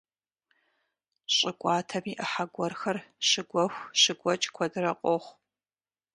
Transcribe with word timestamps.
Щӏы 1.35 1.51
кӏуатэм 1.59 2.03
и 2.11 2.13
ӏыхьэ 2.17 2.45
гуэрхэр 2.53 2.97
щыгуэху, 3.29 3.87
щыгуэкӏ 4.01 4.47
куэдрэ 4.55 4.91
къохъу. 4.99 5.33